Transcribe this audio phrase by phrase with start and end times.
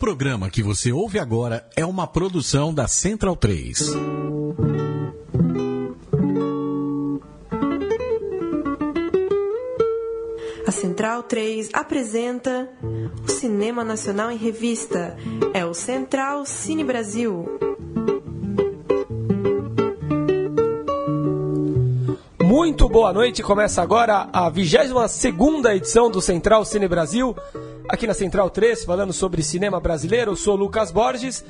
[0.00, 3.90] programa que você ouve agora é uma produção da Central 3.
[10.66, 12.66] A Central 3 apresenta
[13.22, 15.18] o Cinema Nacional em Revista.
[15.52, 17.46] É o Central Cine Brasil.
[22.42, 25.24] Muito boa noite, começa agora a 22
[25.76, 27.36] edição do Central Cine Brasil,
[27.90, 30.30] aqui na Central 3, falando sobre cinema brasileiro.
[30.30, 31.44] Eu sou Lucas Borges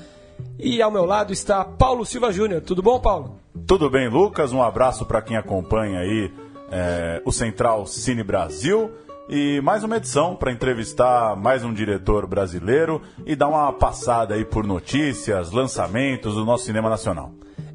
[0.59, 2.63] e ao meu lado está Paulo Silva Júnior.
[2.63, 3.37] Tudo bom, Paulo?
[3.67, 4.51] Tudo bem, Lucas.
[4.51, 6.33] Um abraço para quem acompanha aí
[6.71, 8.91] é, o Central Cine Brasil.
[9.29, 14.45] E mais uma edição para entrevistar mais um diretor brasileiro e dar uma passada aí
[14.45, 17.33] por notícias, lançamentos do nosso cinema nacional.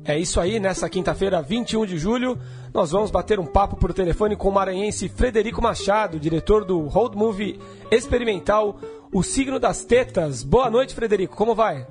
[0.07, 2.37] É isso aí, nessa quinta-feira, 21 de julho,
[2.71, 7.17] nós vamos bater um papo por telefone com o maranhense Frederico Machado, diretor do road
[7.17, 7.59] movie
[7.89, 8.79] experimental
[9.11, 10.43] O Signo das Tetas.
[10.43, 11.87] Boa noite, Frederico, como vai?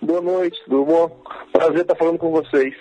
[0.00, 1.20] Boa noite, tudo bom?
[1.52, 2.72] Prazer estar falando com vocês.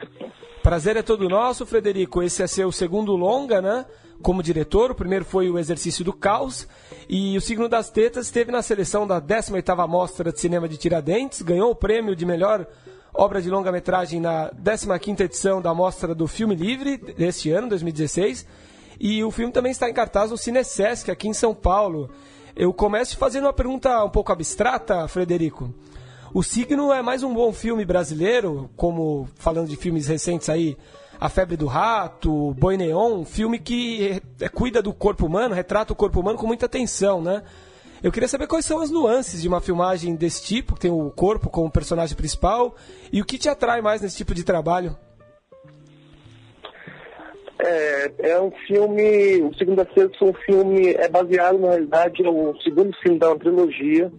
[0.61, 2.21] Prazer é todo nosso, Frederico.
[2.21, 3.87] Esse é seu segundo longa, né?
[4.21, 6.67] Como diretor, o primeiro foi o Exercício do Caos
[7.09, 11.41] e o Signo das Tetas esteve na seleção da 18ª Mostra de Cinema de Tiradentes,
[11.41, 12.67] ganhou o prêmio de melhor
[13.13, 18.45] obra de longa-metragem na 15ª edição da Mostra do Filme Livre deste ano, 2016.
[18.99, 22.09] E o filme também está em cartaz no Cinesesc, aqui em São Paulo.
[22.55, 25.73] Eu começo fazendo uma pergunta um pouco abstrata, Frederico.
[26.33, 30.77] O Signo é mais um bom filme brasileiro, como falando de filmes recentes aí,
[31.19, 35.93] A Febre do Rato, Boi Neon, um filme que é, cuida do corpo humano, retrata
[35.93, 37.41] o corpo humano com muita atenção, né?
[38.01, 41.09] Eu queria saber quais são as nuances de uma filmagem desse tipo, que tem o
[41.11, 42.75] corpo como personagem principal,
[43.11, 44.95] e o que te atrai mais nesse tipo de trabalho?
[47.61, 52.29] É, é um filme, o Segunda Sexta é um filme, é baseado na realidade, é
[52.29, 54.09] o segundo filme da trilogia,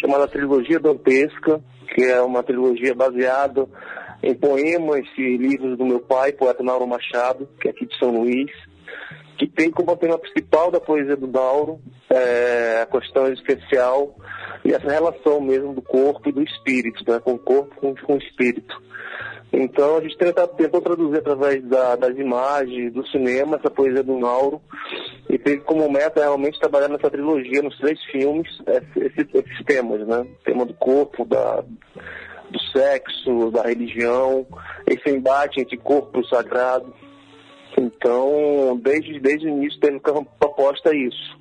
[0.00, 1.60] chamada Trilogia Dantesca,
[1.94, 3.64] que é uma trilogia baseada
[4.22, 8.10] em poemas e livros do meu pai, poeta Nauro Machado, que é aqui de São
[8.10, 8.50] Luís
[9.40, 11.80] que tem como tema principal da poesia do Dauro
[12.10, 14.14] é, a questão existencial
[14.62, 18.14] e essa relação mesmo do corpo e do espírito, né, com o corpo com, com
[18.16, 18.82] o espírito.
[19.50, 24.18] Então a gente tenta, tentou traduzir através da, das imagens, do cinema, essa poesia do
[24.18, 24.60] Nauro,
[25.30, 28.46] e teve como meta realmente trabalhar nessa trilogia, nos três filmes,
[28.94, 30.20] esses, esses temas, né?
[30.20, 31.64] O tema do corpo, da,
[32.50, 34.46] do sexo, da religião,
[34.86, 36.92] esse embate entre corpo e sagrado.
[37.78, 40.00] Então, desde, desde o início teve
[40.38, 41.38] proposta isso.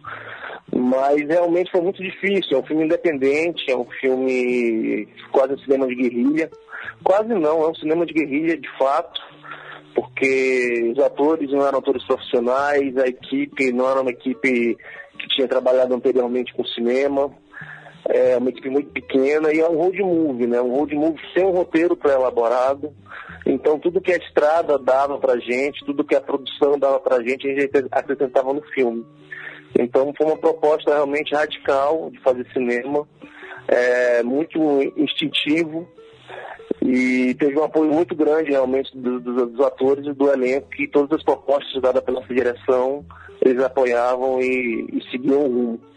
[0.75, 2.57] Mas realmente foi muito difícil.
[2.57, 6.49] É um filme independente, é um filme quase um cinema de guerrilha.
[7.03, 9.19] Quase não, é um cinema de guerrilha de fato,
[9.95, 14.77] porque os atores não eram atores profissionais, a equipe não era uma equipe
[15.17, 17.31] que tinha trabalhado anteriormente com cinema.
[18.09, 20.59] É uma equipe muito pequena e é um road movie, né?
[20.59, 22.91] Um road movie sem um roteiro pré-elaborado
[23.49, 27.47] então, tudo que a estrada dava pra gente, tudo que a produção dava pra gente,
[27.47, 29.03] a gente apresentava no filme.
[29.77, 33.07] Então, foi uma proposta realmente radical de fazer cinema,
[33.67, 34.59] é, muito
[34.95, 35.87] instintivo,
[36.81, 41.17] e teve um apoio muito grande realmente dos, dos, atores e do elenco, que todas
[41.17, 43.03] as propostas dadas pela direção,
[43.43, 45.88] eles apoiavam e, e seguiam o rumo.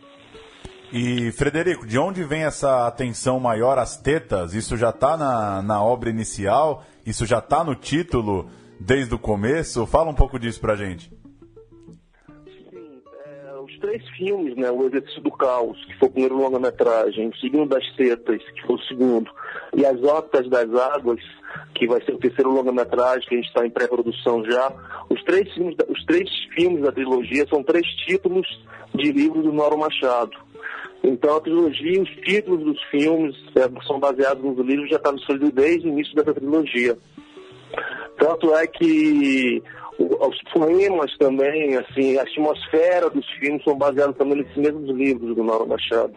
[0.92, 4.52] E, Frederico, de onde vem essa atenção maior às tetas?
[4.52, 6.84] Isso já está na, na obra inicial?
[7.06, 9.86] Isso já está no título desde o começo?
[9.86, 11.10] Fala um pouco disso pra gente.
[12.44, 14.70] Sim, é, os três filmes, né?
[14.70, 18.76] O Exercício do Caos, que foi o primeiro longa-metragem, o Segundo das Tetas, que foi
[18.76, 19.30] o segundo,
[19.74, 21.22] e As Órbitas das Águas,
[21.74, 24.70] que vai ser o terceiro longa-metragem, que a gente está em pré-produção já.
[25.08, 28.46] Os três, filmes, os três filmes da trilogia são três títulos
[28.94, 30.51] de livros do Noro Machado.
[31.02, 35.50] Então a trilogia, os títulos dos filmes é, são baseados nos livros já estavam escolhidos
[35.50, 36.96] desde o início dessa trilogia.
[38.18, 39.62] Tanto é que
[39.98, 45.44] os poemas também, assim, a atmosfera dos filmes são baseados também nesses mesmos livros do
[45.44, 46.14] Mauro Machado.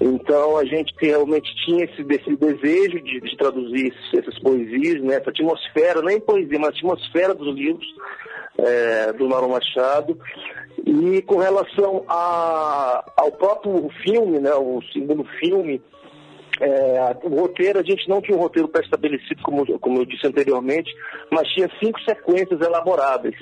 [0.00, 5.30] Então a gente realmente tinha esse, esse desejo de, de traduzir essas poesias, né, essa
[5.30, 7.86] atmosfera, nem poesia, mas a atmosfera dos livros
[8.58, 10.16] é, do Mauro Machado.
[10.86, 15.82] E com relação a, ao próprio filme, né, o segundo filme,
[16.60, 20.92] é, o roteiro, a gente não tinha um roteiro pré-estabelecido, como, como eu disse anteriormente,
[21.30, 23.34] mas tinha cinco sequências elaboradas.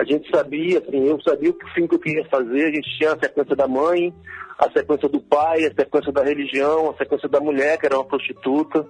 [0.00, 3.12] A gente sabia, assim, eu sabia o que que eu queria fazer, a gente tinha
[3.12, 4.14] a sequência da mãe,
[4.58, 8.06] a sequência do pai, a sequência da religião, a sequência da mulher, que era uma
[8.06, 8.86] prostituta.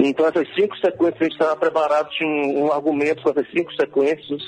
[0.00, 3.72] Então essas cinco sequências a gente estava preparado, tinha um, um argumento com essas cinco
[3.74, 4.42] sequências,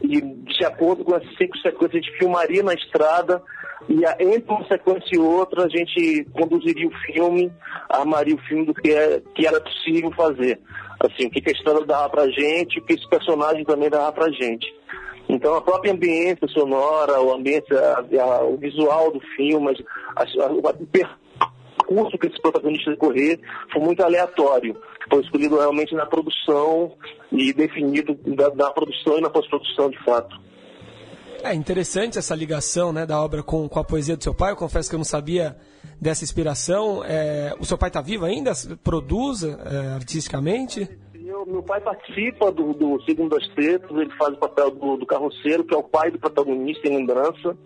[0.00, 3.42] e de acordo com essas cinco sequências a gente filmaria na estrada
[3.88, 7.50] e entre uma sequência e outra a gente conduziria o filme,
[7.88, 10.60] armaria o filme do que, é, que era possível fazer.
[11.00, 14.30] Assim, o que a história dava pra gente, o que esse personagem também dava pra
[14.30, 14.78] gente.
[15.38, 22.42] Então a própria ambiência sonora, o ambiente, o visual do filme, o percurso que esse
[22.42, 23.38] protagonista correr
[23.72, 24.76] foi muito aleatório.
[25.08, 26.92] Foi escolhido realmente na produção
[27.30, 28.18] e definido
[28.56, 30.36] na produção e na pós-produção de fato.
[31.44, 34.50] É interessante essa ligação né, da obra com, com a poesia do seu pai.
[34.50, 35.56] Eu confesso que eu não sabia
[36.00, 37.04] dessa inspiração.
[37.04, 38.50] É, o seu pai está vivo ainda?
[38.82, 40.90] Produz é, artisticamente?
[41.38, 45.06] Eu, meu pai participa do, do Segundo das Tretas, ele faz o papel do, do
[45.06, 47.56] carroceiro, que é o pai do protagonista em lembrança.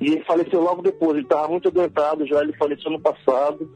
[0.00, 3.70] E ele faleceu logo depois, ele estava muito adoentado já, ele faleceu no passado.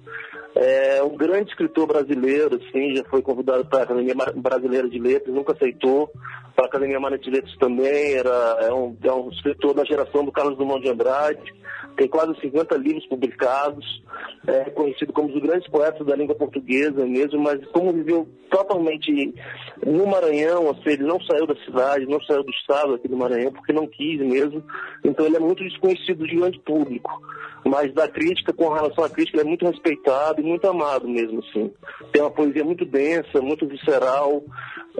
[0.57, 5.33] É um grande escritor brasileiro, assim, já foi convidado para a Academia Brasileira de Letras,
[5.33, 6.11] nunca aceitou.
[6.57, 10.25] Para a Academia Maria de Letras também, era, é, um, é um escritor da geração
[10.25, 11.55] do Carlos Drummond de Andrade,
[11.97, 14.03] tem quase 50 livros publicados,
[14.47, 19.35] é reconhecido como um dos grandes poetas da língua portuguesa mesmo, mas como viveu totalmente
[19.85, 23.17] no Maranhão, ou seja, ele não saiu da cidade, não saiu do estado aqui do
[23.17, 24.65] Maranhão, porque não quis mesmo,
[25.05, 27.23] então ele é muito desconhecido de grande público
[27.67, 31.41] mas da crítica, com relação à crítica, ele é muito respeitado e muito amado mesmo,
[31.41, 31.73] assim.
[32.13, 34.45] Tem uma poesia muito densa, muito visceral,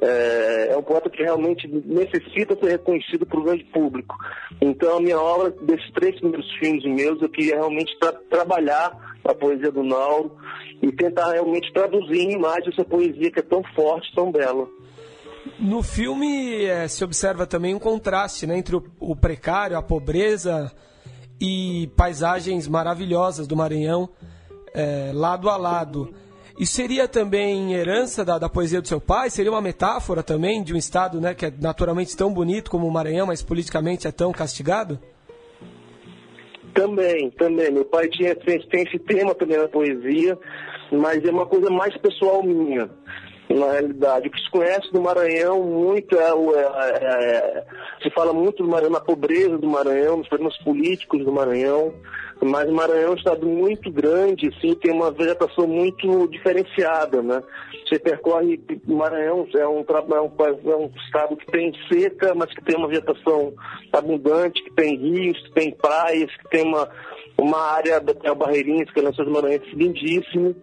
[0.03, 1.46] é, é um poeta que realmente
[1.85, 4.17] necessita ser reconhecido por um grande público.
[4.61, 9.35] Então, a minha obra, desses três primeiros filmes meus, eu queria realmente tra trabalhar a
[9.35, 10.33] poesia do Nauro
[10.83, 14.69] e tentar realmente traduzir em imagem essa poesia que é tão forte, tão bela.
[15.59, 20.73] No filme é, se observa também um contraste né, entre o, o precário, a pobreza
[21.41, 24.09] e paisagens maravilhosas do Maranhão,
[24.75, 26.13] é, lado a lado.
[26.59, 29.29] Isso seria também herança da, da, poesia do seu pai?
[29.29, 32.91] Seria uma metáfora também de um estado né, que é naturalmente tão bonito como o
[32.91, 34.99] Maranhão, mas politicamente é tão castigado?
[36.73, 37.71] Também, também.
[37.71, 40.39] Meu pai tinha, tem, tem esse tema também na poesia,
[40.91, 42.89] mas é uma coisa mais pessoal minha
[43.49, 44.29] na realidade.
[44.29, 47.65] O que se conhece do Maranhão muito é, é, é,
[48.03, 51.95] se fala muito do Maranhão, na pobreza do Maranhão, nos problemas políticos do Maranhão,
[52.43, 57.43] mas o Maranhão é um estado muito grande, assim, tem uma vegetação muito diferenciada, né?
[57.89, 60.33] Você percorre o Maranhão, é um, é um,
[60.71, 63.55] é um estado que tem seca, mas que tem uma vegetação
[63.93, 66.89] abundante, que tem rios, que tem praias, que tem uma,
[67.39, 70.55] uma área da Barreirinhas, que é Lençóis Maranhenses, lindíssimo.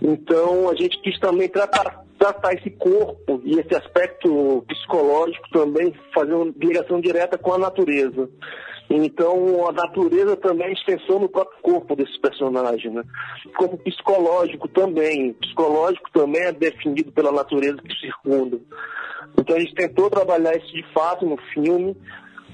[0.00, 6.32] Então, a gente quis também tratar tratar esse corpo e esse aspecto psicológico também, fazer
[6.32, 8.30] uma ligação direta com a natureza.
[8.88, 13.02] Então, a natureza também é extensão no próprio corpo desse personagem, né?
[13.56, 15.32] Como psicológico também.
[15.32, 18.60] Psicológico também é definido pela natureza que circunda.
[19.36, 21.96] Então, a gente tentou trabalhar isso de fato no filme,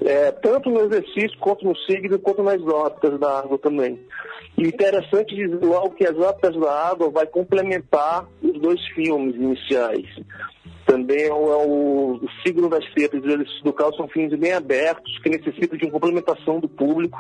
[0.05, 3.99] é, tanto no exercício, quanto no signo, quanto nas ópticas da água também.
[4.57, 10.07] E interessante dizer logo que as ópticas da água vai complementar os dois filmes iniciais.
[10.89, 14.55] Também é o, o signo das setas e o exercício do caos são filmes bem
[14.55, 17.19] abertos, que necessitam de uma complementação do público.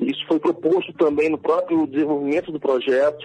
[0.00, 3.24] Isso foi proposto também no próprio desenvolvimento do projeto.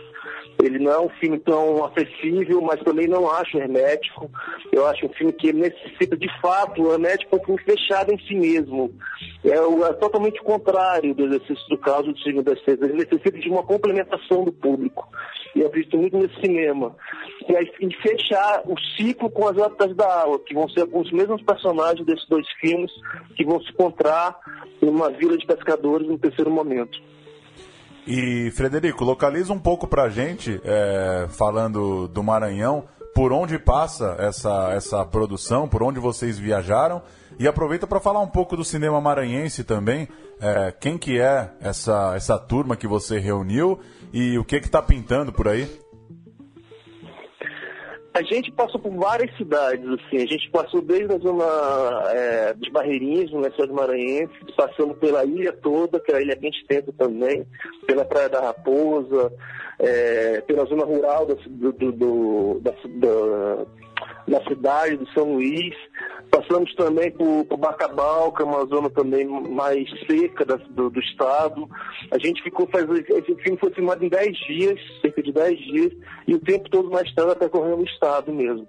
[0.62, 4.30] Ele não é um filme tão acessível, mas também não acho hermético.
[4.72, 8.36] Eu acho um filme que necessita, de fato, hermético é um filme fechado em si
[8.36, 8.94] mesmo.
[9.44, 12.88] É, o, é totalmente o contrário do exercício do caso do signo das setas.
[12.88, 15.10] Ele necessita de uma complementação do público.
[15.56, 16.96] E eu acredito muito nesse cinema.
[17.48, 17.70] E, aí,
[18.02, 22.28] fechar o ciclo com as Latas da Água, que vão ser os mesmos personagens desses
[22.28, 22.92] dois filmes
[23.36, 24.38] que vão se encontrar
[24.82, 27.00] numa vila de pescadores no terceiro momento.
[28.06, 32.84] E, Frederico, localiza um pouco pra gente, é, falando do Maranhão,
[33.16, 37.02] por onde passa essa, essa produção, por onde vocês viajaram,
[37.40, 40.08] e aproveita para falar um pouco do cinema maranhense também,
[40.42, 43.80] é, quem que é essa, essa turma que você reuniu
[44.12, 45.68] e o que que está pintando por aí?
[48.14, 51.46] A gente passou por várias cidades, assim, a gente passou desde a zona
[52.12, 56.52] é, de Barreirinhas, no Lençóis Maranhense, passando pela ilha toda, que é a ilha bem
[56.52, 57.44] extensa também,
[57.88, 59.34] pela Praia da Raposa,
[59.80, 63.66] é, pela zona rural do, do, da, da,
[64.28, 65.76] da cidade, do São Luís,
[66.30, 71.00] Passamos também por, por Bacabal, que é uma zona também mais seca da, do, do,
[71.00, 71.70] estado.
[72.12, 72.98] A gente ficou fazendo.
[72.98, 75.94] Esse filme foi filmado em 10 dias, cerca de 10 dias,
[76.28, 78.68] e o tempo todo na estrada percorrendo o estado mesmo.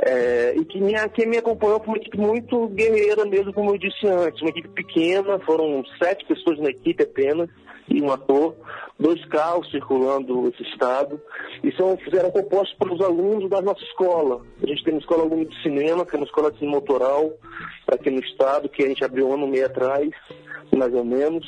[0.00, 3.78] É, e que minha, quem me acompanhou foi uma equipe muito guerreira mesmo, como eu
[3.78, 7.48] disse antes, uma equipe pequena, foram sete pessoas na equipe apenas,
[7.90, 8.54] e um ator,
[8.98, 11.20] dois carros circulando esse estado,
[11.62, 14.42] e são, fizeram compostos pelos alunos da nossa escola.
[14.62, 16.78] A gente tem uma escola aluno de cinema, que é uma escola de cinema
[17.86, 20.10] aqui no estado, que a gente abriu um ano e meio atrás,
[20.76, 21.44] mais ou menos.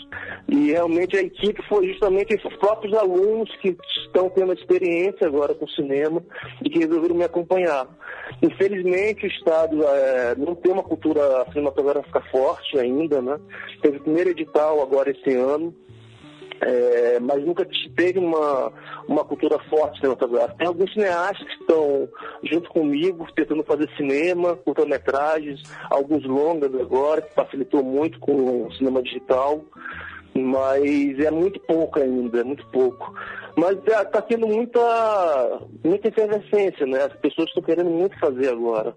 [0.48, 5.66] E realmente a equipe foi justamente esses próprios alunos que estão tendo experiência agora com
[5.68, 6.22] cinema
[6.64, 7.86] e que resolveram me acompanhar.
[8.42, 13.38] Infelizmente o Estado é, não tem uma cultura cinematográfica forte ainda, né?
[13.82, 15.74] Teve o primeiro edital agora esse ano,
[16.60, 18.72] é, mas nunca teve uma,
[19.08, 20.58] uma cultura forte cinematográfica.
[20.58, 22.08] Tem alguns cineastas que estão
[22.44, 29.02] junto comigo, tentando fazer cinema, curta-metragens, alguns longas agora, que facilitou muito com o cinema
[29.02, 29.64] digital,
[30.34, 33.14] mas é muito pouco ainda, é muito pouco.
[33.56, 37.04] Mas está é, tendo muita, muita efervescência, né?
[37.04, 38.94] As pessoas estão querendo muito fazer agora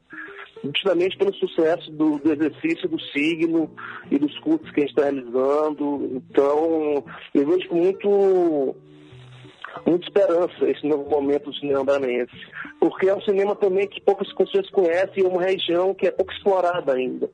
[0.63, 3.70] justamente pelo sucesso do, do, exercício do signo
[4.10, 6.10] e dos cultos que a gente está realizando.
[6.15, 7.03] Então,
[7.34, 8.75] eu vejo muito,
[9.86, 12.32] muita esperança esse novo momento do cinema baranense,
[12.79, 16.12] porque é um cinema também que poucas pessoas conhecem e é uma região que é
[16.12, 17.29] pouco explorada ainda,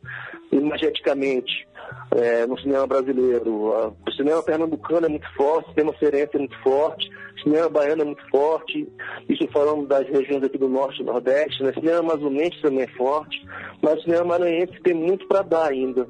[0.51, 1.67] imageticamente
[2.15, 3.95] é, no cinema brasileiro.
[4.07, 7.09] O cinema pernambucano é muito forte, o cinema cearense é muito forte,
[7.43, 8.87] cinema baiano é muito forte,
[9.27, 11.73] isso falando das regiões aqui do norte e nordeste, né?
[11.73, 13.45] cinema amazonense também é forte,
[13.81, 16.07] mas o cinema maranhense tem muito para dar ainda,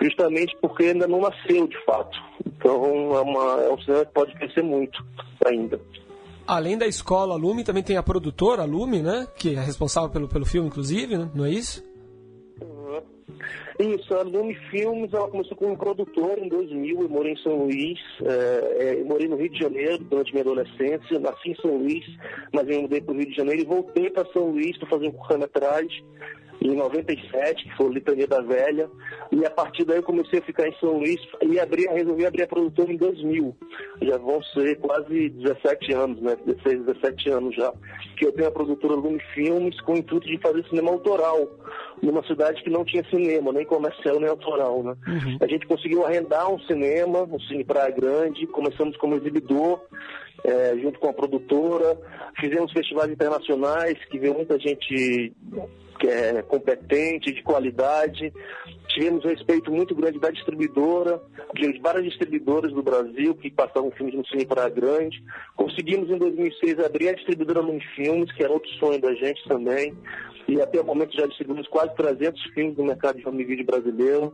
[0.00, 2.16] justamente porque ainda não nasceu de fato.
[2.46, 5.04] Então é, uma, é um cinema que pode crescer muito
[5.44, 5.80] ainda.
[6.46, 9.26] Além da escola Lume, também tem a produtora Lume, né?
[9.36, 11.28] Que é responsável pelo, pelo filme, inclusive, né?
[11.34, 11.84] não é isso?
[13.78, 17.98] Isso, a Lume Filmes, ela começou como produtora em 2000, eu morei em São Luís,
[18.24, 22.04] é, morei no Rio de Janeiro durante minha adolescência, nasci em São Luís,
[22.52, 25.08] mas eu mudei para o Rio de Janeiro e voltei para São Luís para fazer
[25.08, 26.04] um curta-metragem
[26.72, 28.88] em 97, que foi o Litania da Velha,
[29.30, 32.42] e a partir daí eu comecei a ficar em São Luís e abri, resolvi abrir
[32.42, 33.56] a produtora em 2000.
[34.02, 36.36] Já vão ser quase 17 anos, né?
[36.44, 37.72] 16, 17 anos já,
[38.16, 41.48] que eu tenho a produtora Lume Filmes com o intuito de fazer cinema autoral,
[42.02, 44.96] numa cidade que não tinha cinema, nem comercial, nem autoral, né?
[45.06, 45.38] Uhum.
[45.40, 49.80] A gente conseguiu arrendar um cinema, um Cine Praia Grande, começamos como exibidor,
[50.44, 51.98] é, junto com a produtora,
[52.38, 55.32] fizemos festivais internacionais, que veio muita gente
[56.04, 58.32] é competente, de qualidade.
[58.88, 61.20] Tivemos um respeito muito grande da distribuidora,
[61.54, 65.22] de várias distribuidoras do Brasil que passavam filmes no Cine Praia Grande.
[65.54, 69.94] Conseguimos em 2006 abrir a distribuidora Lum Filmes, que era outro sonho da gente também.
[70.48, 74.32] E até o momento já distribuímos quase 300 filmes no mercado de home video brasileiro.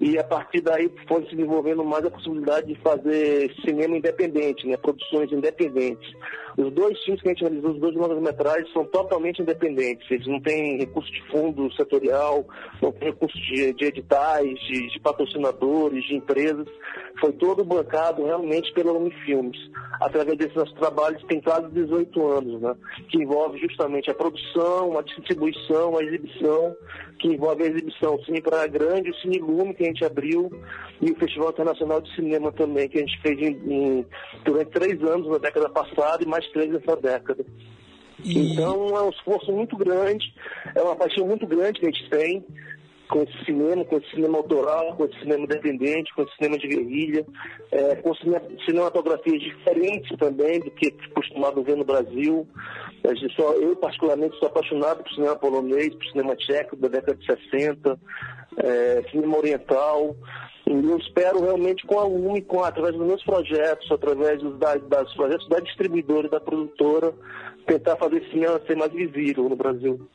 [0.00, 4.76] E a partir daí foi se desenvolvendo mais a possibilidade de fazer cinema independente, né?
[4.76, 6.12] produções independentes.
[6.56, 10.08] Os dois filmes que a gente realizou, os dois longas-metragens, são totalmente independentes.
[10.10, 12.46] Eles não têm recurso de fundo setorial,
[12.80, 16.66] não têm recurso de, de editais, de, de, patrocinadores, de empresas.
[17.20, 19.58] Foi todo bancado realmente pela Unifilmes.
[20.00, 22.74] Através desses nossos trabalhos, tem quase 18 anos, né?
[23.08, 26.76] que envolve justamente a produção, a distribuição, a exibição,
[27.18, 30.50] que envolve a exibição Cine Praia Grande, o Cine Lume, que a gente abriu,
[31.00, 34.06] e o Festival Internacional de Cinema também, que a gente fez em, em,
[34.44, 37.44] durante três anos na década passada e mais três nessa década.
[38.22, 38.52] E...
[38.52, 40.32] Então é um esforço muito grande,
[40.74, 42.44] é uma paixão muito grande que a gente tem
[43.08, 46.68] com esse cinema, com esse cinema autoral, com esse cinema independente, com esse cinema de
[46.68, 47.26] guerrilha,
[47.70, 48.14] é, com
[48.64, 52.46] cinematografias diferentes também do que costumado ver no Brasil.
[53.36, 58.00] Só, eu, particularmente, sou apaixonado por cinema polonês, por cinema tcheco da década de 60,
[58.58, 60.16] é, cinema oriental.
[60.66, 65.12] Eu espero realmente com a UMI, com, através dos meus projetos, através dos da, das
[65.12, 67.12] projetos da distribuidora e da produtora,
[67.66, 70.08] tentar fazer esse cinema ser mais visível no Brasil.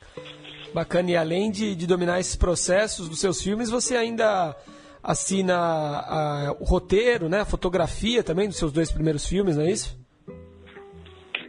[0.74, 4.56] Bacana, e além de, de dominar esses processos dos seus filmes, você ainda
[5.04, 9.72] assina a, o roteiro, né, a fotografia também dos seus dois primeiros filmes, não é
[9.72, 9.98] isso?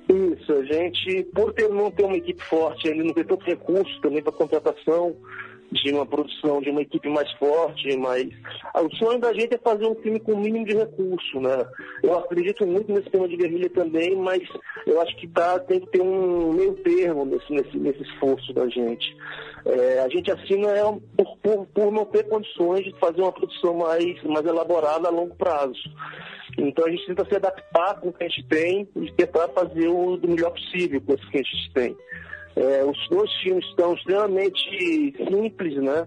[0.08, 4.00] Isso, a gente, por ter, não ter uma equipe forte, ele não ter tanto recurso
[4.00, 5.14] também para contratação,
[5.72, 8.28] de uma produção, de uma equipe mais forte, mas
[8.74, 11.64] o sonho da gente é fazer um filme com o mínimo de recurso, né?
[12.02, 14.42] Eu acredito muito nesse tema de guerrilha também, mas
[14.86, 18.68] eu acho que tá, tem que ter um meio termo nesse, nesse, nesse esforço da
[18.68, 19.16] gente.
[19.64, 20.82] É, a gente assina é,
[21.16, 25.34] por, por, por não ter condições de fazer uma produção mais, mais elaborada a longo
[25.36, 25.78] prazo.
[26.58, 29.88] Então a gente tenta se adaptar com o que a gente tem e tentar fazer
[29.88, 31.96] o do melhor possível com o que a gente tem.
[32.60, 36.06] É, os dois filmes estão extremamente simples, né?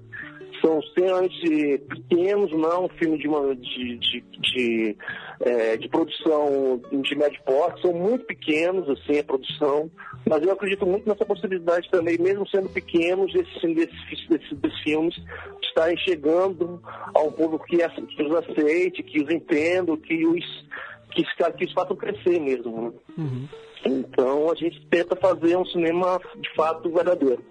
[0.62, 4.98] São extremamente pequenos, não é um filme de, uma, de, de, de,
[5.42, 9.90] é, de produção de médio porte, são muito pequenos, assim, a produção,
[10.30, 15.16] mas eu acredito muito nessa possibilidade também, mesmo sendo pequenos, desses, desses, desses, desses filmes
[15.64, 16.80] estarem chegando
[17.16, 20.46] a um público que, que os aceite, que os entenda, que os
[21.14, 21.24] que,
[21.58, 22.82] que isso façam crescer mesmo.
[22.82, 22.92] Né?
[23.18, 23.48] Uhum.
[23.86, 27.44] Então a gente tenta fazer um cinema de fato verdadeiro.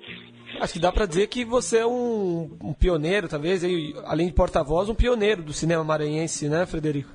[0.61, 4.35] Acho que dá para dizer que você é um, um pioneiro, talvez, aí, além de
[4.35, 7.11] porta-voz, um pioneiro do cinema maranhense, né, Frederico?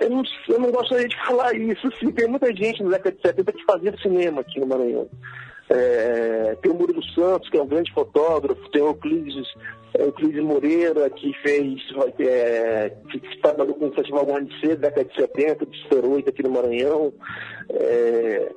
[0.00, 1.88] Eu não, eu não gostaria de falar isso.
[2.14, 5.08] Tem muita gente na década de 70 que fazia cinema aqui no Maranhão.
[5.70, 9.46] É, tem o Murilo Santos, que é um grande fotógrafo, tem o Euclides,
[9.98, 11.80] Euclides Moreira, que fez,
[12.18, 16.50] é, que trabalhou com o Festival Grande C, década de 70, de 08 aqui no
[16.50, 17.12] Maranhão.
[17.70, 18.52] É,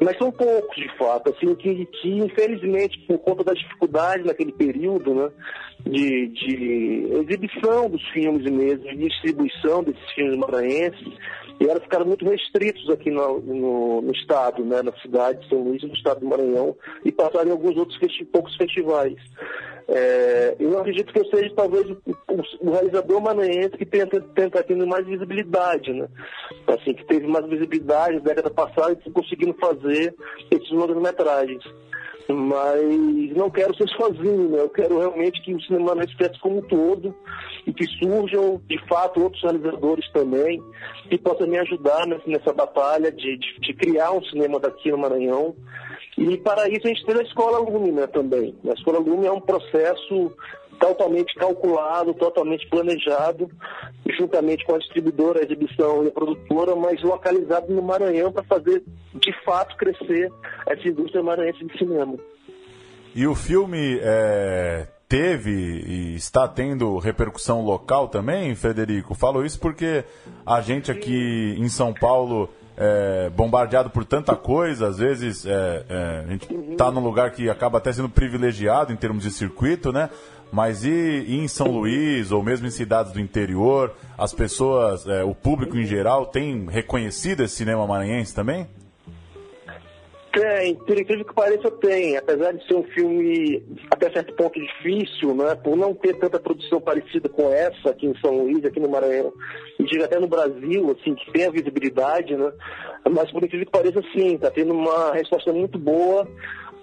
[0.00, 5.14] mas são poucos, de fato, assim, que, que infelizmente, por conta das dificuldades naquele período,
[5.14, 5.30] né,
[5.86, 11.06] de, de exibição dos filmes mesmo, de distribuição desses filmes maranhenses,
[11.60, 15.62] e elas ficaram muito restritos aqui no, no, no, estado, né, na cidade de São
[15.62, 19.16] Luís, no estado do Maranhão, e passaram em alguns outros festi poucos festivais.
[19.88, 21.98] É, eu acredito que eu seja talvez o,
[22.60, 26.08] o, realizador maranhense que tenha, tenha tendo mais visibilidade, né?
[26.66, 30.14] Assim, que teve mais visibilidade na década passada e conseguindo fazer
[30.50, 31.64] esses longas-metragens
[32.32, 34.60] mas não quero ser sozinho, né?
[34.60, 37.14] eu quero realmente que o cinema não cresça como um todo
[37.66, 40.62] e que surjam, de fato, outros realizadores também
[41.08, 45.54] que possam me ajudar nessa batalha de, de, de criar um cinema daqui no Maranhão.
[46.18, 48.54] E para isso a gente tem a Escola Lume né, também.
[48.68, 50.32] A Escola Lume é um processo
[50.78, 53.50] totalmente calculado, totalmente planejado,
[54.18, 58.82] juntamente com a distribuidora, a exibição e a produtora, mas localizado no Maranhão para fazer
[59.14, 60.32] de fato crescer
[60.66, 62.16] essa indústria maranhense de cinema.
[63.14, 69.14] E o filme é, teve e está tendo repercussão local também, Frederico?
[69.14, 70.04] Falo isso porque
[70.46, 72.48] a gente aqui em São Paulo
[72.82, 77.50] é, bombardeado por tanta coisa, às vezes é, é, a gente está num lugar que
[77.50, 80.08] acaba até sendo privilegiado em termos de circuito, né?
[80.50, 85.22] Mas e, e, em São Luís, ou mesmo em cidades do interior, as pessoas, é,
[85.22, 88.66] o público em geral, tem reconhecido esse cinema maranhense também?
[90.32, 92.16] Tem, por incrível que pareça, tem.
[92.16, 96.80] Apesar de ser um filme até certo ponto difícil, né, por não ter tanta produção
[96.80, 99.32] parecida com essa aqui em São Luís, aqui no Maranhão,
[99.78, 102.52] e digo até no Brasil, assim, que tem a visibilidade, né,
[103.10, 106.28] mas por incrível que pareça, sim, está tendo uma resposta muito boa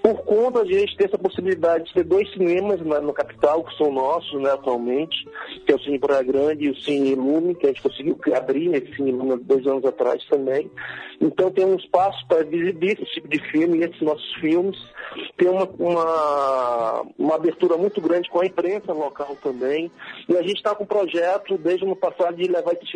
[0.08, 3.62] por conta de a gente ter essa possibilidade de ter dois cinemas na, no capital,
[3.65, 5.28] que são nossos né, atualmente,
[5.65, 8.74] que é o Cine Praia Grande e o Cine Lume, que a gente conseguiu abrir
[8.74, 10.72] esse Cine Lume dois anos atrás também.
[11.20, 14.78] Então tem um espaço para exibir esse tipo de filme e esses nossos filmes.
[15.36, 19.91] Tem uma, uma, uma abertura muito grande com a imprensa local também.
[20.30, 22.89] E a gente está com um projeto desde o ano passado de levar os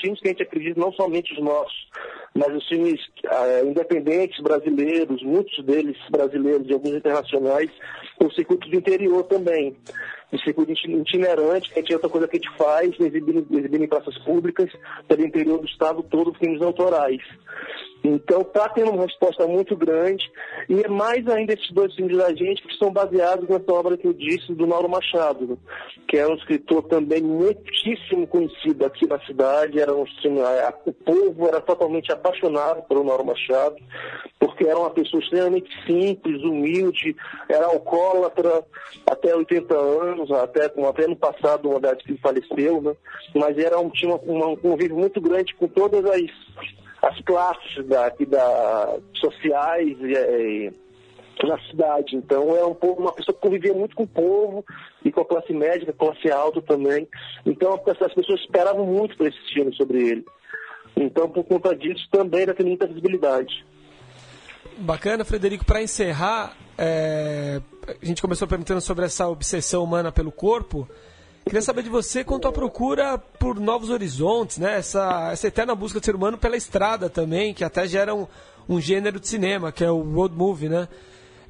[0.00, 1.86] filmes que a gente acredita, não somente os nossos,
[2.34, 7.70] mas os filmes uh, independentes brasileiros, muitos deles brasileiros e alguns internacionais,
[8.20, 9.76] o circuito do interior também.
[10.30, 14.16] O circuito itinerante, que é outra coisa que a gente faz, exibindo, exibindo em praças
[14.18, 14.70] públicas,
[15.06, 17.22] pelo interior do estado todo, filmes autorais.
[18.04, 20.24] Então está tendo uma resposta muito grande
[20.68, 24.06] e é mais ainda esses dois filmes da gente que são baseados nessa obra que
[24.06, 25.58] eu disse do Mauro Machado,
[26.06, 29.80] que é um escritor também muitíssimo conhecido aqui na cidade.
[29.80, 30.04] Era um,
[30.86, 33.76] o povo era totalmente apaixonado pelo Mauro Machado,
[34.38, 37.16] porque era uma pessoa extremamente simples, humilde,
[37.48, 38.64] era alcoólatra
[39.06, 42.94] até 80 anos, até, até no passado, uma idade que faleceu, né?
[43.34, 46.22] mas era um, tinha um convívio muito grande com todas as
[47.02, 50.72] as classes da, da, sociais e, e,
[51.46, 52.16] na cidade.
[52.16, 54.64] Então é um povo, uma pessoa que convivia muito com o povo
[55.04, 57.06] e com a classe média, com a classe alta também.
[57.46, 60.26] Então as pessoas esperavam muito para esse filme sobre ele.
[60.96, 63.64] Então por conta disso também tem muita visibilidade.
[64.78, 65.64] Bacana, Frederico.
[65.64, 67.60] Para encerrar, é...
[68.00, 70.88] a gente começou perguntando sobre essa obsessão humana pelo corpo.
[71.44, 74.76] Queria saber de você quanto à procura por novos horizontes, né?
[74.76, 78.26] Essa, essa eterna busca do ser humano pela estrada também, que até gera um,
[78.68, 80.88] um gênero de cinema, que é o road movie, né?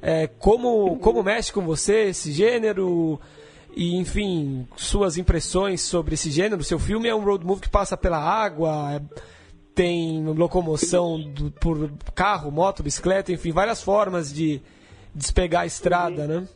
[0.01, 3.19] É, como, como mexe com você esse gênero?
[3.75, 6.63] E, enfim, suas impressões sobre esse gênero.
[6.63, 9.01] Seu filme é um road movie que passa pela água, é,
[9.75, 14.61] tem locomoção do, por carro, moto, bicicleta, enfim, várias formas de
[15.13, 16.47] despegar a estrada, né?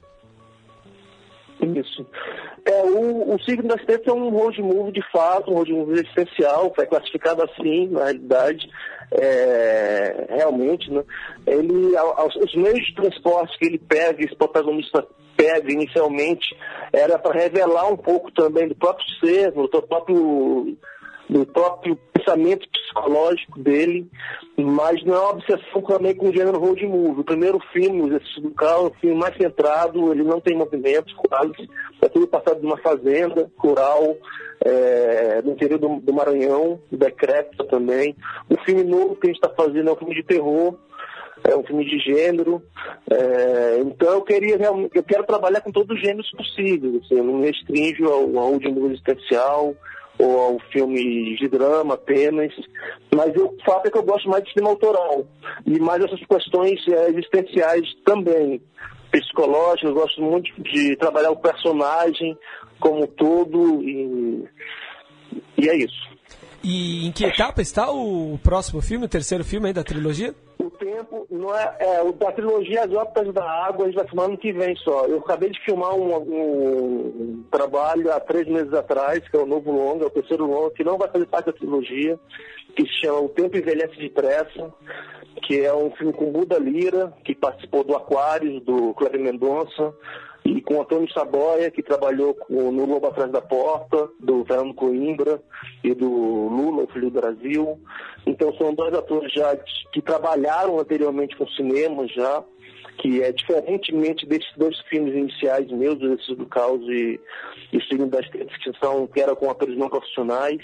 [1.62, 2.06] Isso.
[2.66, 6.02] É, o, o signo das tetas é um road movie de fato, um road movie
[6.02, 8.70] essencial, foi classificado assim, na realidade,
[9.12, 11.04] é, realmente, né?
[11.46, 16.56] Ele, aos, os meios de transporte que ele pega, esse protagonista pega inicialmente,
[16.92, 20.78] era para revelar um pouco também do próprio ser, do próprio
[21.30, 24.08] do próprio pensamento psicológico dele,
[24.58, 27.22] mas não é uma obsessão também com o gênero road movie.
[27.22, 31.14] O primeiro filme, Exercício do Carro, é um filme mais centrado, ele não tem movimentos
[31.14, 31.70] quase,
[32.02, 34.16] é tudo passado de uma fazenda rural,
[34.66, 38.16] é, no interior do, do Maranhão, decrépita também.
[38.50, 40.76] O filme novo que a gente está fazendo é um filme de terror,
[41.44, 42.62] é um filme de gênero.
[43.10, 44.58] É, então eu queria
[44.94, 47.04] eu quero trabalhar com todos os gêneros possíveis.
[47.04, 49.76] Assim, eu não me restringo ao, ao último existencial
[50.20, 52.54] ou ao filme de drama apenas,
[53.14, 55.26] mas o fato é que eu gosto mais de cinema autoral
[55.66, 58.62] e mais essas questões é, existenciais também,
[59.12, 62.38] psicológicas, eu gosto muito de trabalhar o personagem
[62.80, 64.48] como um todo e,
[65.58, 66.14] e é isso.
[66.64, 70.34] E em que etapa está o próximo filme, o terceiro filme aí da trilogia?
[70.84, 74.38] Tempo não é, é da trilogia As Óperas da Água, a gente vai filmar ano
[74.38, 75.06] que vem só.
[75.06, 79.72] Eu acabei de filmar um, um, trabalho há três meses atrás, que é o novo
[79.72, 82.20] longa, é o terceiro longa, que não vai fazer parte da trilogia,
[82.76, 84.74] que se chama O Tempo Envelhece Depressa,
[85.44, 89.94] que é um filme com Buda Lira, que participou do Aquários, do Cleber Mendonça,
[90.46, 95.42] e com Antônio Saboia, que trabalhou com, no Lobo Atrás da Porta, do Fernando Coimbra
[95.84, 97.80] e do Lula, o Filho do Brasil.
[98.26, 99.56] Então são dois atores já
[99.92, 102.44] que trabalharam anteriormente com cinema já,
[102.98, 107.20] que é diferentemente desses dois filmes iniciais meus, Exercício do Caos e,
[107.72, 108.72] e O Signo das Tetas, que,
[109.14, 110.62] que eram com atores não profissionais,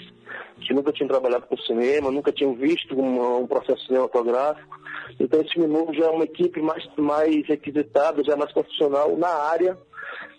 [0.60, 4.78] que nunca tinham trabalhado com cinema, nunca tinham visto uma, um processo cinematográfico.
[5.18, 9.28] Então esse filme novo já é uma equipe mais, mais requisitada, já mais profissional na
[9.28, 9.76] área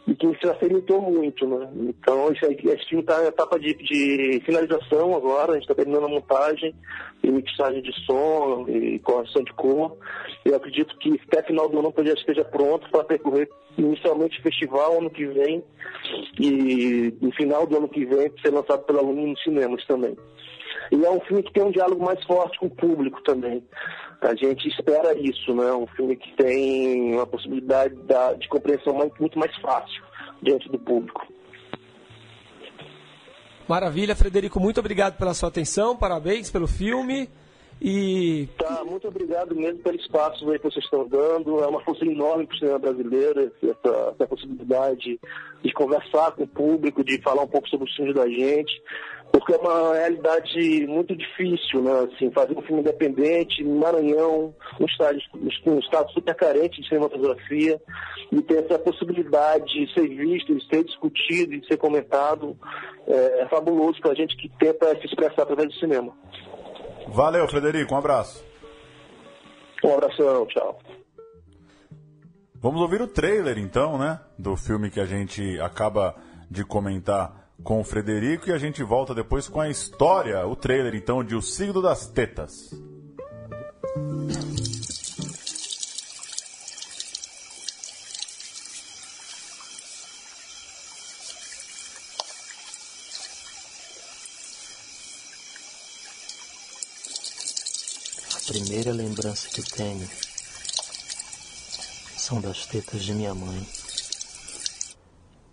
[0.08, 1.70] e que se facilitou muito, né?
[1.76, 6.06] Então, esse, esse filme está em etapa de, de, finalização agora, a gente está terminando
[6.06, 6.74] a montagem
[7.24, 9.96] e mixagem de som e correção de cor.
[10.44, 14.44] Eu acredito que até final do ano o projeto esteja pronto para percorrer inicialmente o
[14.44, 15.64] festival ano que vem
[16.40, 20.18] e no final do ano que vem ser lançado pela Luna nos cinemas também.
[20.92, 23.64] E é um filme que tem um diálogo mais forte com o público também.
[24.22, 25.72] A gente espera isso, né?
[25.72, 27.96] Um filme que tem uma possibilidade
[28.38, 30.04] de compreensão muito mais fácil
[30.44, 31.26] diante do público.
[33.68, 37.30] Maravilha, Frederico, muito obrigado pela sua atenção, parabéns pelo filme.
[37.82, 38.48] E...
[38.60, 41.64] Tá, muito obrigado mesmo pelo espaço aí que vocês estão dando.
[41.64, 45.20] É uma força enorme para o cinema brasileiro, essa, essa possibilidade
[45.64, 48.72] de conversar com o público, de falar um pouco sobre os filmes da gente
[49.32, 52.08] porque é uma realidade muito difícil, né?
[52.12, 55.17] Assim, fazer um filme independente no Maranhão, um estado,
[55.65, 57.82] um estado super carente de cinematografia,
[58.32, 62.58] e ter essa possibilidade de ser visto, de ser discutido, de ser comentado,
[63.08, 66.13] é, é fabuloso para a gente que tenta se expressar através do cinema.
[67.08, 68.46] Valeu, Frederico, um abraço.
[69.84, 70.80] Um abração, tchau.
[72.56, 74.20] Vamos ouvir o trailer, então, né?
[74.38, 76.15] Do filme que a gente acaba
[76.50, 80.95] de comentar com o Frederico e a gente volta depois com a história, o trailer
[80.95, 82.71] então de O Signo das Tetas.
[98.36, 100.10] A primeira lembrança que tenho
[102.17, 103.67] são das tetas de minha mãe.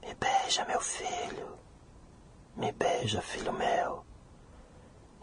[0.02, 1.58] Me beija, meu filho.
[2.58, 4.04] Me beija, filho meu,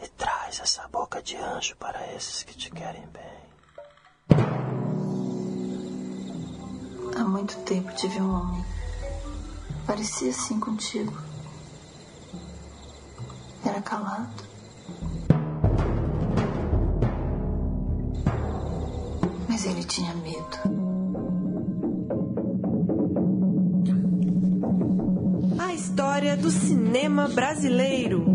[0.01, 3.45] e traz essa boca de anjo para esses que te querem bem.
[7.13, 8.65] Há muito tempo tive um homem.
[9.85, 11.13] Parecia assim contigo.
[13.65, 14.43] Era calado.
[19.49, 20.74] Mas ele tinha medo.
[25.95, 28.25] História do cinema brasileiro.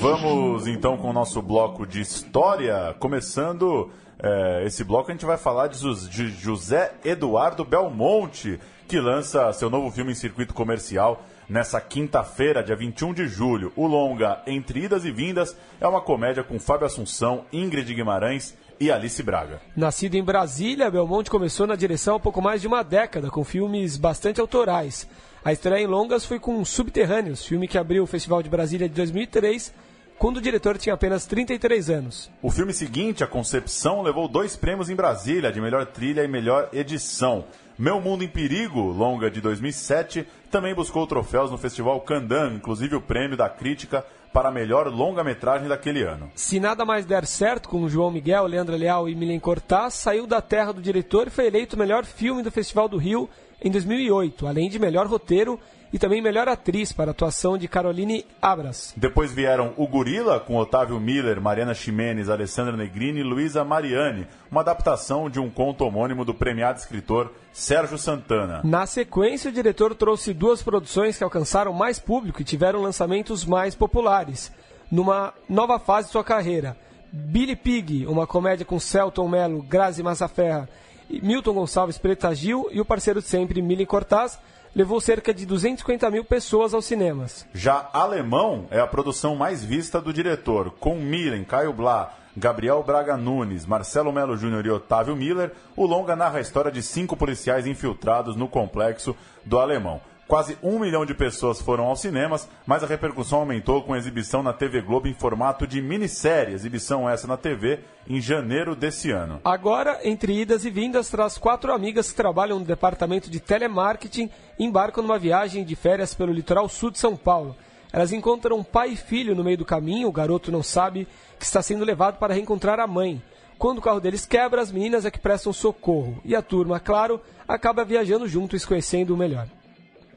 [0.00, 5.38] Vamos então com o nosso bloco de história, começando é, esse bloco a gente vai
[5.38, 11.80] falar de, de José Eduardo Belmonte, que lança seu novo filme em circuito comercial nessa
[11.80, 13.72] quinta-feira, dia 21 de julho.
[13.76, 18.90] O longa Entre Idas e Vindas é uma comédia com Fábio Assunção, Ingrid Guimarães e
[18.90, 19.60] Alice Braga.
[19.76, 23.96] Nascido em Brasília, Belmonte começou na direção há pouco mais de uma década, com filmes
[23.96, 25.08] bastante autorais.
[25.44, 28.94] A estreia em longas foi com Subterrâneos, filme que abriu o Festival de Brasília de
[28.94, 29.72] 2003,
[30.18, 32.30] quando o diretor tinha apenas 33 anos.
[32.42, 36.68] O filme seguinte, A Concepção, levou dois prêmios em Brasília, de melhor trilha e melhor
[36.72, 37.44] edição.
[37.78, 43.02] Meu Mundo em Perigo, longa de 2007, também buscou troféus no Festival Candan, inclusive o
[43.02, 46.30] prêmio da crítica para a melhor longa-metragem daquele ano.
[46.34, 50.40] Se nada mais der certo com João Miguel, Leandro Leal e Milen Cortaz, saiu da
[50.40, 53.28] terra do diretor e foi eleito o melhor filme do Festival do Rio
[53.62, 55.58] em 2008, além de melhor roteiro
[55.92, 58.92] e também melhor atriz para a atuação de Caroline Abras.
[58.96, 64.60] Depois vieram O Gorila, com Otávio Miller, Mariana Ximenes, Alessandra Negrini e Luísa Mariani, uma
[64.60, 68.60] adaptação de um conto homônimo do premiado escritor Sérgio Santana.
[68.64, 73.74] Na sequência, o diretor trouxe duas produções que alcançaram mais público e tiveram lançamentos mais
[73.74, 74.52] populares,
[74.90, 76.76] numa nova fase de sua carreira.
[77.12, 80.68] Billy Pig, uma comédia com Celton Mello, Grazi Massaferra,
[81.08, 84.38] Milton Gonçalves Preta Gil e o parceiro de sempre, Mili Cortaz,
[84.74, 87.46] levou cerca de 250 mil pessoas aos cinemas.
[87.54, 93.16] Já Alemão é a produção mais vista do diretor, com Milen, Caio Blá, Gabriel Braga
[93.16, 97.66] Nunes, Marcelo Melo Júnior e Otávio Miller, o longa narra a história de cinco policiais
[97.66, 100.02] infiltrados no complexo do Alemão.
[100.28, 104.42] Quase um milhão de pessoas foram aos cinemas, mas a repercussão aumentou com a exibição
[104.42, 109.40] na TV Globo em formato de minissérie, exibição essa na TV em janeiro desse ano.
[109.44, 114.64] Agora, entre idas e vindas, traz quatro amigas que trabalham no departamento de telemarketing e
[114.64, 117.54] embarcam numa viagem de férias pelo litoral sul de São Paulo.
[117.92, 121.06] Elas encontram pai e filho no meio do caminho, o garoto não sabe
[121.38, 123.22] que está sendo levado para reencontrar a mãe.
[123.58, 126.20] Quando o carro deles quebra, as meninas é que prestam socorro.
[126.24, 129.46] E a turma, claro, acaba viajando junto e se conhecendo melhor.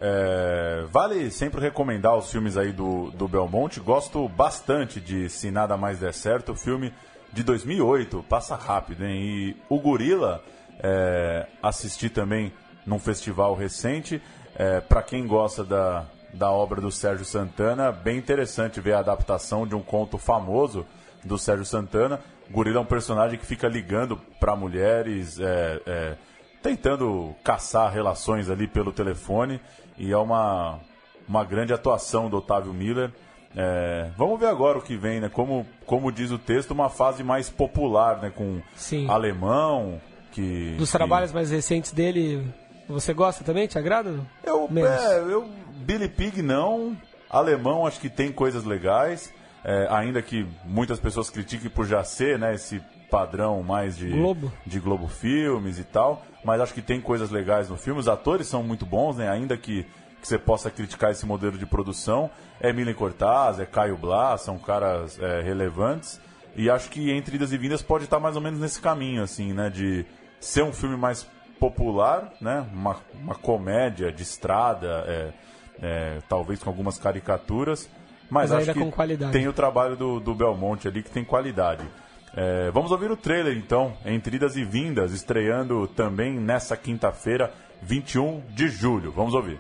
[0.02, 3.80] É, vale sempre recomendar os filmes aí do, do Belmonte.
[3.80, 6.94] Gosto bastante de Se Nada Mais Der Certo, filme
[7.34, 9.22] de 2008, passa rápido, hein?
[9.22, 10.42] E o Gorila,
[10.80, 12.54] é, assisti também
[12.86, 14.22] num festival recente.
[14.56, 19.68] É, Para quem gosta da, da obra do Sérgio Santana, bem interessante ver a adaptação
[19.68, 20.86] de um conto famoso
[21.24, 22.22] do Sérgio Santana.
[22.50, 26.16] O Gorila é um personagem que fica ligando para mulheres, é, é,
[26.64, 29.60] tentando caçar relações ali pelo telefone
[30.00, 30.80] e é uma,
[31.28, 33.12] uma grande atuação do Otávio Miller.
[33.56, 35.30] É, vamos ver agora o que vem, né?
[35.30, 38.32] Como, como diz o texto, uma fase mais popular, né?
[38.34, 39.10] Com Sim.
[39.10, 40.00] alemão,
[40.32, 40.76] que...
[40.78, 42.48] Dos que- trabalhos mais recentes dele,
[42.88, 43.68] você gosta também?
[43.68, 44.20] Te agrada?
[44.44, 44.90] Eu, Menos.
[44.90, 45.50] é, eu
[45.82, 46.96] Billy Pig não,
[47.30, 49.34] alemão acho que tem coisas legais,
[49.64, 52.54] é, ainda que muitas pessoas critiquem por já ser, né?
[52.54, 54.52] Esse padrão mais de Globo.
[54.66, 58.00] de Globo Filmes e tal, mas acho que tem coisas legais no filme.
[58.00, 59.30] Os atores são muito bons, né?
[59.30, 59.86] Ainda que,
[60.22, 62.30] que você possa criticar esse modelo de produção.
[62.60, 66.20] É Milen Cortaz, é Caio Blá, são caras é, relevantes.
[66.56, 69.54] E acho que Entre Idas e Vindas pode estar mais ou menos nesse caminho, assim,
[69.54, 69.70] né?
[69.70, 70.06] De
[70.40, 71.26] ser um filme mais
[71.60, 72.66] popular, né?
[72.74, 75.34] Uma, uma comédia de estrada, é,
[75.82, 77.90] é, talvez com algumas caricaturas.
[78.30, 81.84] Mas, Mas acho que tem o trabalho do, do Belmonte ali que tem qualidade.
[82.36, 88.42] É, vamos ouvir o trailer então, Entre Idas e Vindas, estreando também nessa quinta-feira, 21
[88.50, 89.12] de julho.
[89.12, 89.60] Vamos ouvir.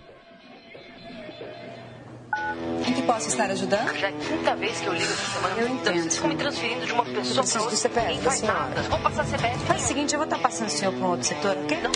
[2.87, 3.93] Em que posso estar ajudando?
[3.97, 5.55] Já é a quinta vez que eu ligo essa semana.
[5.61, 6.01] Eu Então, entendo.
[6.03, 7.75] Vocês ficam me transferindo de uma pessoa Eu pra preciso outra.
[7.75, 8.59] do CPF da senhora.
[8.59, 8.81] nada.
[8.83, 9.59] Vou passar CPF.
[9.65, 11.81] Faz o seguinte, eu vou estar passando o senhor para um outro setor, ok?
[11.81, 11.91] Não.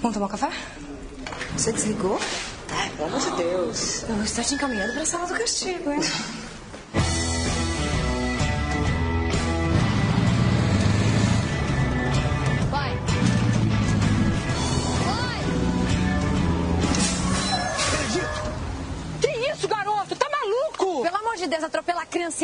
[0.00, 0.50] Vamos tomar um café?
[1.56, 2.18] Você desligou?
[2.70, 4.02] Ai, pelo amor de Deus.
[4.08, 6.00] Eu estou te encaminhando para a sala do castigo, hein?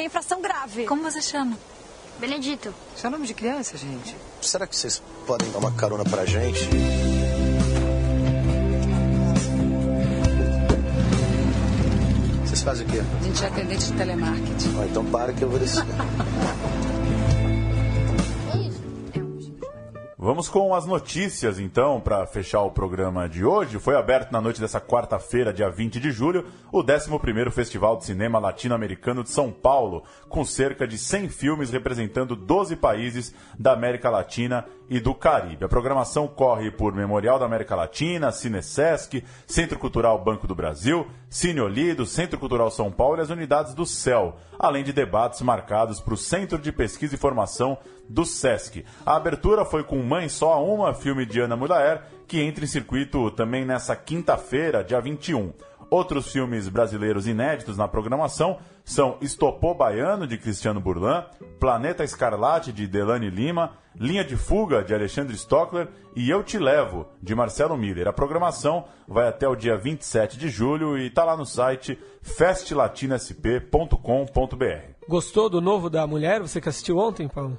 [0.09, 0.87] infração grave.
[0.87, 1.57] Como você chama?
[2.19, 2.75] Benedito.
[2.97, 4.17] Isso é nome de criança, gente.
[4.43, 6.69] Será que vocês podem dar uma carona pra gente?
[12.45, 13.01] Vocês fazem o quê?
[13.21, 14.77] A gente é atendente de telemarketing.
[14.81, 15.85] Ah, então para que eu vou descer.
[20.29, 23.79] Vamos com as notícias, então, para fechar o programa de hoje.
[23.79, 28.39] Foi aberto na noite dessa quarta-feira, dia 20 de julho, o 11º Festival de Cinema
[28.39, 34.67] Latino-Americano de São Paulo, com cerca de 100 filmes representando 12 países da América Latina
[34.89, 35.65] e do Caribe.
[35.65, 41.61] A programação corre por Memorial da América Latina, Cinesesc, Centro Cultural Banco do Brasil, Cine
[41.61, 46.15] Olido, Centro Cultural São Paulo e as unidades do CEL, além de debates marcados para
[46.15, 48.85] o Centro de Pesquisa e Formação do SESC.
[49.05, 53.31] A abertura foi com Mãe Só Uma, filme de Ana Mulaer, que entra em circuito
[53.33, 55.53] também nessa quinta-feira, dia 21.
[55.91, 61.25] Outros filmes brasileiros inéditos na programação são Estopô Baiano, de Cristiano Burlan,
[61.59, 67.07] Planeta Escarlate, de Delane Lima, Linha de Fuga, de Alexandre Stockler e Eu Te Levo,
[67.23, 68.07] de Marcelo Miller.
[68.07, 74.99] A programação vai até o dia 27 de julho e está lá no site festlatinosp.com.br.
[75.09, 76.43] Gostou do novo da mulher?
[76.43, 77.57] Você que assistiu ontem, Paulo?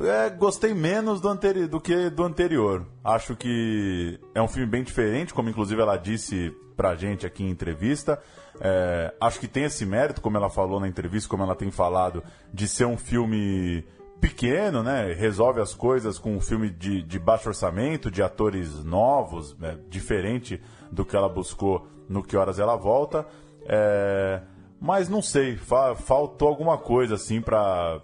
[0.00, 2.86] É, gostei menos do, anteri do que do anterior.
[3.02, 7.50] Acho que é um filme bem diferente, como inclusive ela disse pra gente aqui em
[7.50, 8.22] entrevista.
[8.60, 12.22] É, acho que tem esse mérito, como ela falou na entrevista, como ela tem falado,
[12.54, 13.84] de ser um filme
[14.20, 15.12] pequeno, né?
[15.12, 19.78] Resolve as coisas com um filme de, de baixo orçamento, de atores novos, né?
[19.88, 23.26] diferente do que ela buscou no Que Horas Ela Volta.
[23.66, 24.40] É,
[24.80, 28.00] mas não sei, fa faltou alguma coisa assim para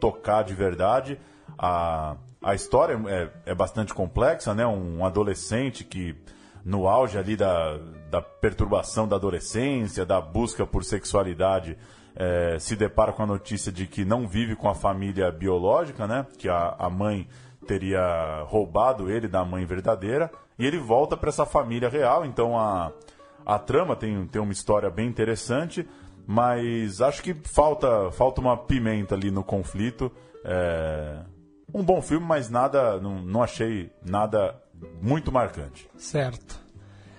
[0.00, 1.18] tocar de verdade.
[1.56, 4.66] A, a história é, é bastante complexa, né?
[4.66, 6.16] Um adolescente que
[6.64, 7.78] no auge ali da,
[8.10, 11.78] da perturbação da adolescência, da busca por sexualidade,
[12.14, 16.26] é, se depara com a notícia de que não vive com a família biológica, né?
[16.36, 17.28] Que a, a mãe
[17.66, 22.24] teria roubado ele da mãe verdadeira e ele volta para essa família real.
[22.24, 22.92] Então a,
[23.46, 25.88] a trama tem, tem uma história bem interessante,
[26.30, 30.12] mas acho que falta, falta uma pimenta ali no conflito.
[30.44, 31.20] É,
[31.72, 34.54] um bom filme, mas nada, não, não achei nada
[35.00, 35.88] muito marcante.
[35.96, 36.60] Certo.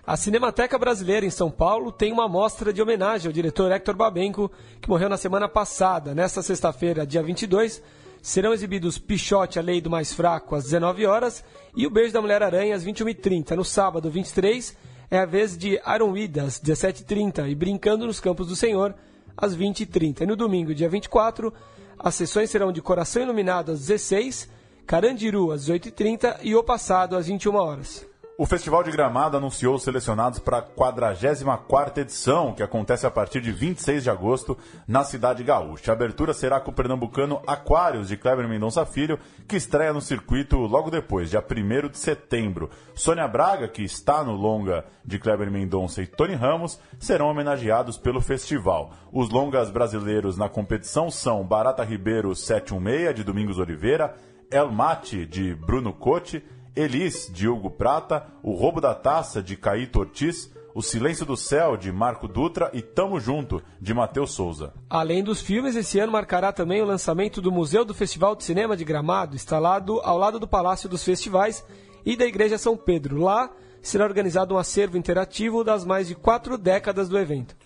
[0.05, 4.51] A Cinemateca Brasileira em São Paulo tem uma mostra de homenagem ao diretor Hector Babenco,
[4.79, 6.13] que morreu na semana passada.
[6.13, 7.81] Nesta sexta-feira, dia 22,
[8.21, 11.43] serão exibidos Pichote, a Lei do Mais Fraco, às 19 horas
[11.75, 13.55] e O Beijo da Mulher-Aranha, às 21h30.
[13.55, 14.77] No sábado, 23,
[15.11, 18.93] é a vez de Iron Weed, às 17h30 e Brincando nos Campos do Senhor,
[19.35, 20.21] às 20h30.
[20.21, 21.53] E no domingo, dia 24,
[21.97, 24.49] as sessões serão de Coração Iluminado, às 16
[24.85, 28.05] Carandiru, às 18h30 e O Passado, às 21 horas.
[28.39, 33.41] O Festival de Gramado anunciou os selecionados para a 44 edição, que acontece a partir
[33.41, 35.91] de 26 de agosto na cidade gaúcha.
[35.91, 40.55] A abertura será com o pernambucano Aquários, de Kleber Mendonça Filho, que estreia no circuito
[40.55, 42.69] logo depois, dia 1 de setembro.
[42.95, 48.21] Sônia Braga, que está no longa de Kleber Mendonça, e Tony Ramos serão homenageados pelo
[48.21, 48.93] festival.
[49.11, 54.15] Os longas brasileiros na competição são Barata Ribeiro 716, de Domingos Oliveira,
[54.49, 56.41] El Mate, de Bruno Cote,
[56.79, 61.75] Elis, de Hugo Prata, O Roubo da Taça, de Caíto Ortiz, O Silêncio do Céu,
[61.75, 64.71] de Marco Dutra e Tamo Junto, de Matheus Souza.
[64.89, 68.77] Além dos filmes, esse ano marcará também o lançamento do Museu do Festival de Cinema
[68.77, 71.65] de Gramado, instalado ao lado do Palácio dos Festivais
[72.05, 73.21] e da Igreja São Pedro.
[73.21, 77.57] Lá será organizado um acervo interativo das mais de quatro décadas do evento.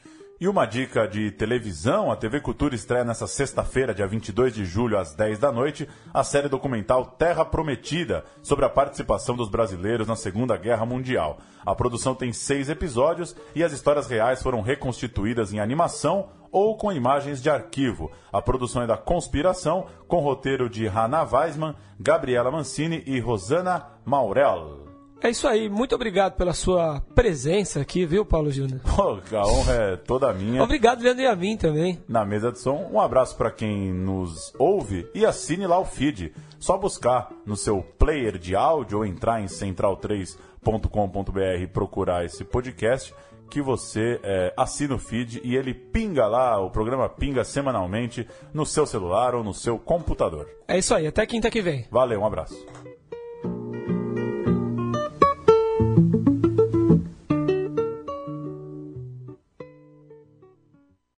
[0.42, 4.98] E uma dica de televisão, a TV Cultura estreia nesta sexta-feira, dia 22 de julho,
[4.98, 10.16] às 10 da noite, a série documental Terra Prometida, sobre a participação dos brasileiros na
[10.16, 11.38] Segunda Guerra Mundial.
[11.64, 16.92] A produção tem seis episódios e as histórias reais foram reconstituídas em animação ou com
[16.92, 18.12] imagens de arquivo.
[18.32, 24.83] A produção é da Conspiração, com roteiro de Hannah Weisman, Gabriela Mancini e Rosana Maurel.
[25.24, 28.82] É isso aí, muito obrigado pela sua presença aqui, viu, Paulo Júnior?
[29.34, 30.62] a honra é toda minha.
[30.62, 31.98] Obrigado, Leandro, e a mim também.
[32.10, 36.34] Na mesa de som, um abraço para quem nos ouve e assine lá o feed.
[36.60, 43.16] Só buscar no seu player de áudio ou entrar em central3.com.br e procurar esse podcast
[43.50, 48.66] que você é, assina o feed e ele pinga lá, o programa pinga semanalmente no
[48.66, 50.50] seu celular ou no seu computador.
[50.68, 51.86] É isso aí, até quinta que vem.
[51.90, 52.56] Valeu, um abraço.